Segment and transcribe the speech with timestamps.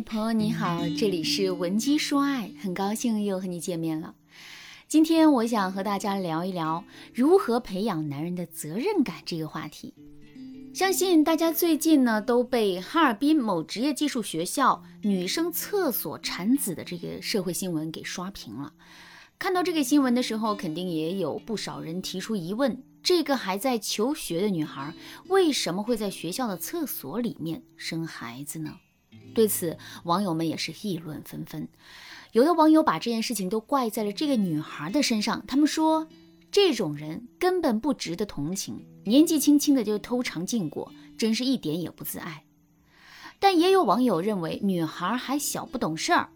[0.00, 4.14] 朋友你好，这里是文姬说爱，很高兴又和你见面了。
[4.86, 9.94] 今天我想和大家聊一聊如何培养男人的责任感这个话题。
[10.72, 18.72] 相信大家最近呢都被哈尔滨某职业技术学校女生厕所产子的这个社会新闻给刷屏了。
[19.38, 24.94] 看到这个新闻的时候，肯定也有不少人提出疑问：这个还在求学的女孩
[25.26, 28.76] 为什么会在学校的厕所里面生孩子呢？
[29.34, 31.68] 对此，网友们也是议论纷纷。
[32.32, 36.08] 有的网友把这件事情都怪在了这个女孩的身上，他们说
[36.50, 42.44] 这种人根本不值得同情，年纪轻轻的就偷尝禁果，真是一点也不自爱。
[43.38, 46.30] 但也有网友认为，女孩还小不懂事儿，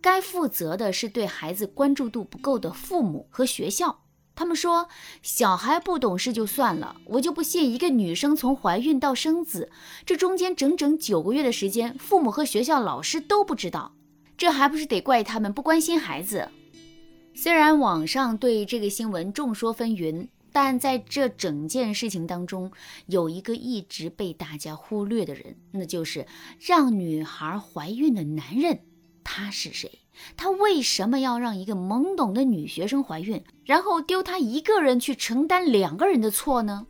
[0.00, 4.04] 该负责的是对孩子关注度不够的父母和学校。
[4.38, 4.88] 他们说，
[5.20, 9.68] 小孩不懂事就算了，我就不信一个女生从怀孕到生子，
[10.06, 13.96] 这中间整整九个月的时间，父母和学校老师都不知道，
[14.36, 16.48] 这还不是得怪他们不关心孩子？
[17.34, 22.70] 虽然网上对这个新闻众说纷纭，但在这整件事情当中，
[23.06, 26.24] 有一个一直被大家忽略的人，那就是
[26.60, 28.78] 让女孩怀孕的男人，
[29.24, 29.98] 他是谁？
[30.36, 36.86] 他为什么要让一个懵懂的女学生怀孕，然后丢他一个人去承担两个人的错呢？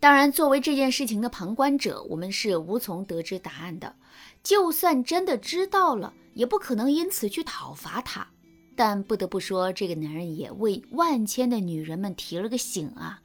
[0.00, 3.96] 当然，作为这件事情的旁观者，我们是无从得知答案的。
[4.44, 8.28] 就算真的知道了，也不可能因此去讨伐他。
[8.76, 13.20] 但不得不说，这个男人也为万千的女人们提了个醒啊！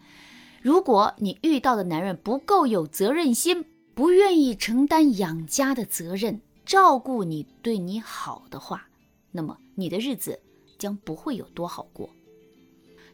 [0.64, 3.64] 如果你遇到的男人不够有责任心，
[3.94, 8.88] 不愿意承担养家的责任，照顾你、对你好的话，
[9.32, 10.40] 那么你的日子
[10.78, 12.10] 将不会有多好过。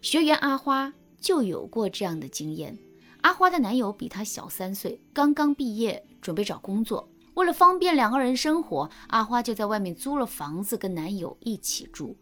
[0.02, 2.78] 学员阿花就有过这样的经验。
[3.22, 7.10] 阿花的男友比她小三岁，刚刚毕业，准备找工作。
[7.34, 12.16] 为了方便两个人生活，阿花就在外面租了房子跟男友一起住。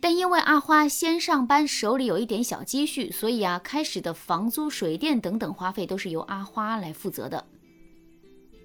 [0.00, 7.46] 但因为阿花先上班，手里有一点小积蓄，所以啊，开始的房租、水电等等花费都是由阿花来负责的。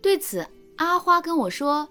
[0.02, 1.90] 对此，阿花跟我说：“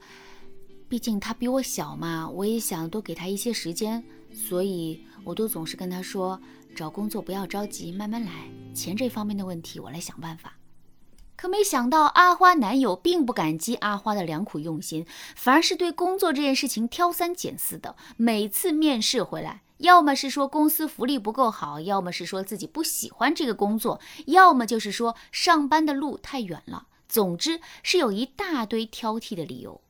[0.88, 4.02] 毕竟他比我小嘛，我也想多给他一些时间，
[4.32, 6.40] 所以我都总是跟他说，
[6.74, 10.54] 找工作不要着急，慢慢来，钱这方面的问题我来想办法。”
[11.36, 15.04] 可没想到，阿花男友并不感激阿花的良苦用心，
[15.34, 17.96] 反而是对工作这件事情挑三拣四的。
[18.16, 26.86] 每次面试回来，要么是说公司福利不够好，要么是说自己不喜欢这个工作，要么就是说上班的路太远了。
[27.08, 29.80] 总之是有一大堆挑剔的理由。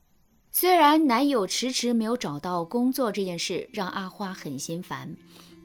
[0.50, 5.14] 虽然男友迟迟没有找到工作这件事让阿花很心烦，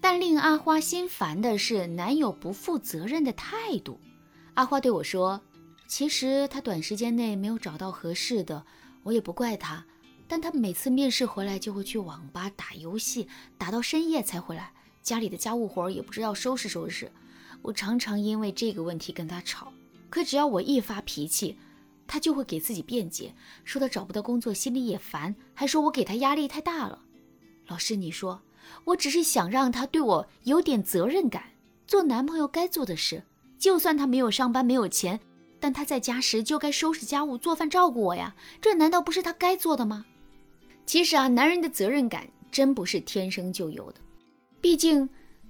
[0.02, 4.00] 但令阿花心烦的是男友不负责任的态度。
[4.56, 5.40] 阿花对我说
[5.88, 8.66] ：“其实他短时间内没有找到合适的，
[9.04, 9.86] 我也不怪他。
[10.28, 17.10] 但他每次面试回来就会去网吧打游戏，打到深夜才回来，家里的家务活也不知道收拾收拾。
[17.62, 19.72] 我常常因为这个问题跟他吵。”
[20.12, 21.58] 可只要我一发脾气，
[22.06, 23.34] 他就会给自己辩解，
[23.64, 27.02] 说他找不到工作，心里也烦，还说我给他压力太大了。
[27.68, 28.42] 老师，你说，
[28.84, 31.46] 我只是想让他对我有点责任感，
[31.88, 33.24] 做男朋友该做的事。
[33.58, 35.20] 就算他没有上班，没有钱，
[35.60, 40.06] 但他在家时就该收拾家务、做饭、照顾我呀，这难道不是他该做的吗？
[40.86, 44.02] 其实啊，男人的责任感真不是天生就有的，
[44.60, 45.08] 毕竟，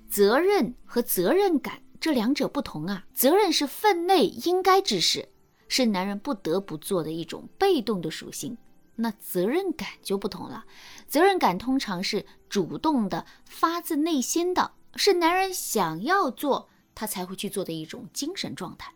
[0.07, 1.81] 责任和责任感。
[2.01, 5.29] 这两者不同啊，责任是分内应该之事，
[5.67, 8.57] 是男人不得不做的一种被动的属性。
[8.95, 10.65] 那责任感就不同了，
[11.07, 18.91] 责任感通常是主动的、发自内心的，是男人想要做他才会去做的一种精神状态。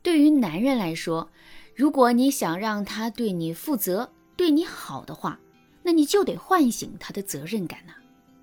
[0.00, 1.28] 对于男人来说，
[1.74, 5.40] 如果你想让他对你负责、对你好的话，
[5.82, 7.94] 那你就得唤醒他的责任感呐。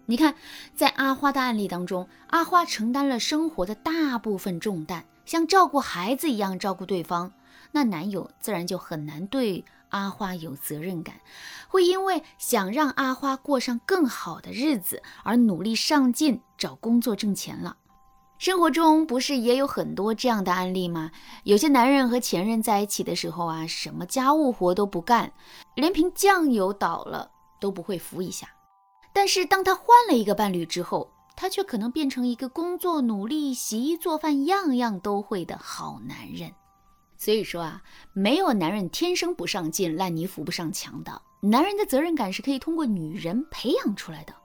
[0.07, 0.35] 你看，
[0.75, 7.31] 在阿花的案例当中，阿花承担了生活的大部分重担，像照顾孩子一样照顾对方，
[7.71, 11.15] 那男友自然就很难对阿花有责任感，
[11.67, 17.77] 会因为想让阿花过上更好的日子而努力上进，找工作挣钱了。
[18.37, 21.09] 生活中不是也有很多这样的案例吗？
[21.45, 25.31] 有些男人和前任在一起的时候啊，什么家务活都不干，
[25.73, 28.49] 连瓶酱油倒了都不会扶一下。
[29.15, 36.51] 但是，当他换了一个伴侣之后，他却可能变成一个工作努力、洗衣做饭样样都会的好男人。
[37.15, 37.81] 所以说啊，
[38.11, 41.21] 没有男人天生不上进、烂泥扶不上墙的。
[41.39, 44.35] 男人的责任感是可以通过女人培养出来的。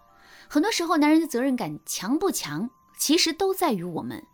[0.49, 4.25] 很多时候，男人的责任感强不强，其实都在于我们。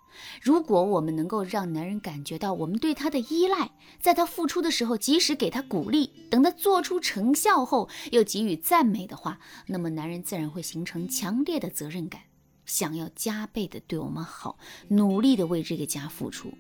[0.41, 3.71] 如果我们能够让男人感觉到我们对他的依赖，
[4.01, 12.23] 在他付出的时候及时给他鼓励，等他做出成效后又给予赞美的话，那么男人自然会形成强烈的责任感，
[12.65, 14.59] 想要加倍的对我们好，
[14.89, 16.53] 努力的为这个家付出。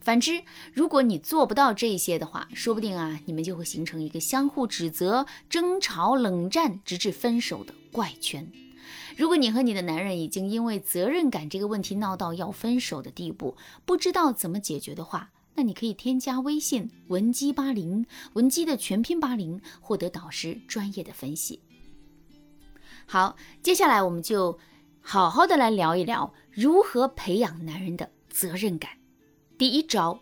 [0.00, 8.48] 反之，如果你做不到这些的话，说不定啊，你们就会形成一个相互指责、争吵、冷战，直至分手的怪圈。
[9.16, 18.04] 如果你和你的男人已经因为责任感这个问题闹到要分手的地步，不知道怎么解决的话，那你可以添加微信文姬八零，
[18.34, 21.60] 文姬的全拼八零，获得导师专业的分析。
[23.06, 24.58] 好，接下来我们就
[25.00, 28.90] 好好的来聊一聊如何培养男人的责任感。
[29.56, 30.20] 第一招，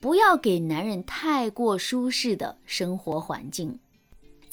[0.00, 3.78] 不要给男人太过舒适的生活环境。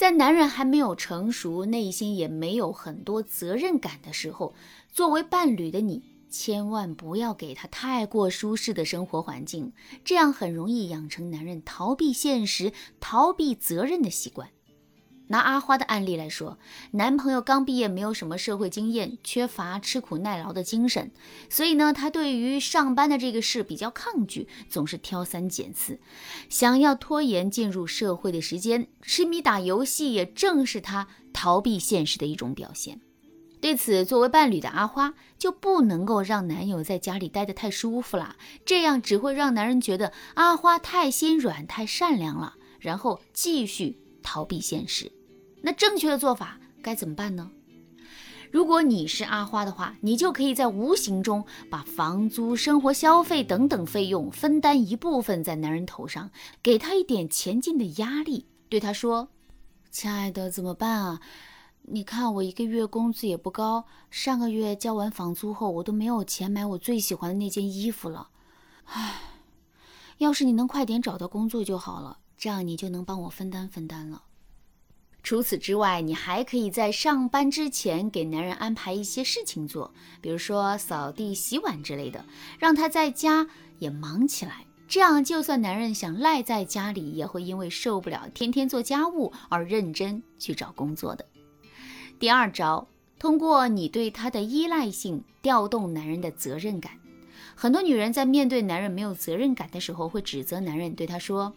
[0.04, 4.54] 在男人还没有成熟、内心也没有很多责任感的时候，
[4.92, 9.72] 作为伴侣的你，千万不要给他太过舒适的生活环境，
[10.04, 14.50] 这样很容易养成男人逃避现实、逃避责任的习惯。
[15.34, 16.60] 拿阿花的案例来说，
[16.92, 21.10] 男朋友刚毕业，没有什么社会经验，缺乏吃苦耐劳的精神，
[21.50, 26.00] 所以呢，他对于上班的这个事比较抗拒，总是挑三拣四，
[26.50, 33.02] 想要拖延进入社会的时间，痴迷打游戏也正是他逃避现实的一种表现。
[33.60, 43.98] 对此，作为伴侣的阿花就不能够让男友在家里待得太舒服了，这样只会让男人觉得阿花太心软、太善良了，然后继续。
[44.26, 45.12] 逃避现实，
[45.66, 47.50] 那正确的做法该怎么办呢？
[48.52, 56.30] 如果你是阿花的话，你就可以在无形中把房租、生活消费等等费用分担一部分在男人头上，
[56.62, 59.30] 给他一点前进的压力，对他说
[59.90, 61.22] ：“亲爱的，怎么办啊？
[61.84, 68.28] 你看我一个月工资也不高，上个月交完房租后，我都没有钱买我最喜欢的那件衣服了。
[68.84, 69.22] 唉，
[70.18, 74.22] 要是你能快点找到工作就好了。”这样你就能帮我分担分担了。
[75.24, 82.26] 除此之外，你还可以在上班之前给男人安排一些事情做，比如说扫地、洗碗之类的，
[82.60, 83.48] 让他在家
[83.80, 84.66] 也忙起来。
[84.86, 91.26] 这样，就算男人想赖在家里，也会因为受不了天天做家务而认真去找工作的。
[92.20, 92.86] 第二招，
[93.18, 96.92] 通过你对他的依赖性调动男人的责任感。
[97.56, 101.54] 很多女人在面对男人没有责任感的时候，会指责男人，对他说。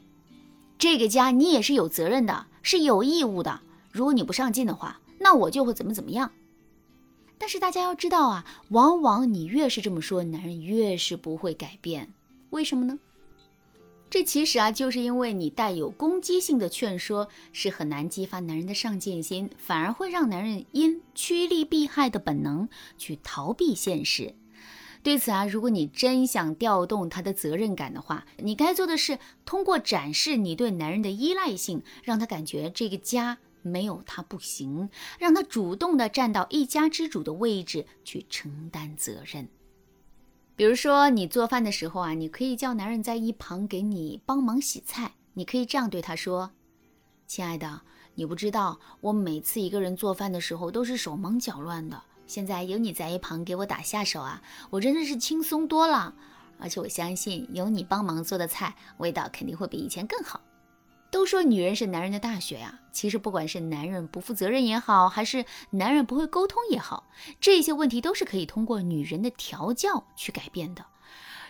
[0.79, 3.61] 这个家你也是有责任的，是有义务的。
[3.93, 6.33] 如果你不上进的话，那我就会怎么怎么样。
[7.39, 12.13] 但是大家要知道啊，往往你越是这么说，男人越是不会改变。
[12.51, 12.99] 为什么呢？
[14.11, 24.35] 这其实啊，就是因为你带有攻击性的劝说是很难激发男人的上进心，反而会让男人因趋利避害的本能去逃避现实。
[25.07, 39.49] 对此啊，如果你真想调动他的责任感的话，你该做的是通过展示你对男人的依赖性，让他感觉这个家没有他不行，让他主动的站到一家之主的位置去承担责任。
[40.57, 46.51] 比如说，你做饭的时候啊，你可以叫男人在一旁给你帮忙洗菜，你可以这样对他说
[47.29, 47.83] ：“亲爱的，
[48.17, 56.15] 你不知道我每次一个人做饭的时候都是手忙脚乱的。”现在有你在一旁给我打下手啊，我真的是轻松多了。
[56.59, 60.41] 而且我相信有你帮忙做的菜，味道肯定会比以前更好。
[61.11, 67.05] 都说女人是男人的大学呀，其实不管是男人不负责任也好，还是男人不会沟通也好，
[67.41, 70.85] 这些问题都是可以通过女人的调教去改变的。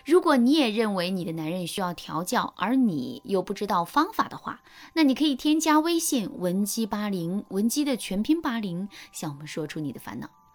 [0.05, 4.61] 如果你也认为你的男人需要调教，而你又不知道方法的话，
[4.93, 10.29] 那你可以添加微信文姬八零，文姬的全拼八零，向我们说出你的烦恼。